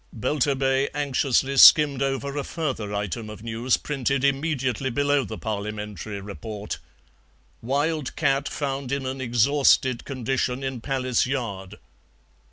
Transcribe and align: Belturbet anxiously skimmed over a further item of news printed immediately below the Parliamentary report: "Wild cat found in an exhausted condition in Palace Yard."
Belturbet 0.11 0.89
anxiously 0.95 1.57
skimmed 1.57 2.01
over 2.01 2.35
a 2.35 2.43
further 2.43 2.91
item 2.91 3.29
of 3.29 3.43
news 3.43 3.77
printed 3.77 4.23
immediately 4.23 4.89
below 4.89 5.23
the 5.23 5.37
Parliamentary 5.37 6.19
report: 6.19 6.79
"Wild 7.61 8.15
cat 8.15 8.49
found 8.49 8.91
in 8.91 9.05
an 9.05 9.21
exhausted 9.21 10.03
condition 10.03 10.63
in 10.63 10.81
Palace 10.81 11.27
Yard." 11.27 11.75